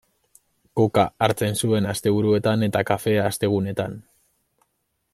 Koka 0.79 1.03
hartzen 1.25 1.59
zuen 1.65 1.89
asteburuetan 1.91 2.69
eta 2.71 2.83
kafea 2.93 3.31
astegunetan. 3.33 3.99